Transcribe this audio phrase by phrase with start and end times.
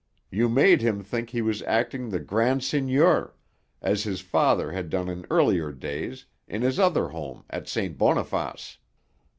[0.31, 3.35] You made him think he was acting the grand seigneur,
[3.83, 7.99] as his father had done in earlier days, in his other home at St.
[7.99, 8.79] Boniface.